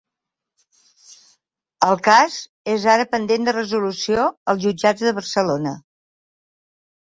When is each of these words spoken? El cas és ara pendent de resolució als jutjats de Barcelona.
El 1.87 2.01
cas 2.07 2.39
és 2.77 2.87
ara 2.95 3.07
pendent 3.13 3.47
de 3.49 3.55
resolució 3.59 4.25
als 4.55 4.67
jutjats 4.67 5.07
de 5.11 5.15
Barcelona. 5.21 5.79